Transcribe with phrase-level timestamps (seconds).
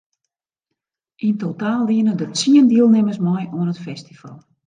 [1.27, 4.35] Yn totaal diene der tsien dielnimmers mei oan it festival.